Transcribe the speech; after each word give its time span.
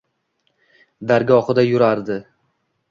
Dargohida 1.11 1.67
yurardi. 1.69 2.21